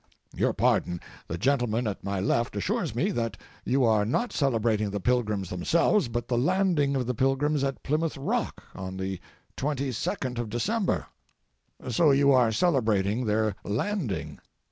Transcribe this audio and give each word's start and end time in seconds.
Your 0.35 0.51
pardon: 0.53 0.99
the 1.27 1.37
gentleman 1.37 1.85
at 1.85 2.03
my 2.03 2.19
left 2.19 2.55
assures 2.55 2.95
me 2.95 3.11
that 3.11 3.37
you 3.63 3.83
are 3.83 4.03
not 4.03 4.33
celebrating 4.33 4.89
the 4.89 4.99
Pilgrims 4.99 5.51
themselves, 5.51 6.07
but 6.07 6.27
the 6.27 6.39
landing 6.39 6.95
of 6.95 7.05
the 7.05 7.13
Pilgrims 7.13 7.63
at 7.63 7.83
Plymouth 7.83 8.17
rock 8.17 8.63
on 8.73 8.97
the 8.97 9.19
22d 9.57 10.39
of 10.39 10.49
December. 10.49 11.05
So 11.87 12.09
you 12.09 12.31
are 12.31 12.51
celebrating 12.51 13.25
their 13.25 13.53
landing. 13.63 14.39